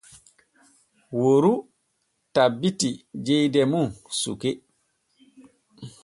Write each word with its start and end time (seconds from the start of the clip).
Woru 1.19 1.53
tabbiti 2.33 2.89
jeyde 3.25 3.61
mum 3.71 3.87
suke. 4.21 4.49